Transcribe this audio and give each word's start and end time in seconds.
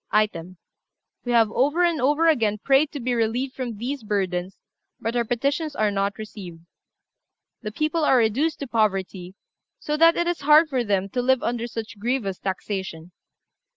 "Item. 0.09 0.57
We 1.25 1.31
have 1.33 1.51
over 1.51 1.85
and 1.85 2.01
over 2.01 2.27
again 2.27 2.57
prayed 2.57 2.91
to 2.91 2.99
be 2.99 3.13
relieved 3.13 3.53
from 3.53 3.77
these 3.77 4.01
burthens, 4.01 4.57
but 4.99 5.15
our 5.15 5.23
petitions 5.23 5.75
are 5.75 5.91
not 5.91 6.17
received. 6.17 6.65
The 7.61 7.71
people 7.71 8.03
are 8.03 8.17
reduced 8.17 8.57
to 8.61 8.67
poverty, 8.67 9.35
so 9.77 9.95
that 9.97 10.17
it 10.17 10.25
is 10.25 10.41
hard 10.41 10.69
for 10.69 10.83
them 10.83 11.07
to 11.09 11.21
live 11.21 11.43
under 11.43 11.67
such 11.67 11.99
grievous 11.99 12.39
taxation. 12.39 13.11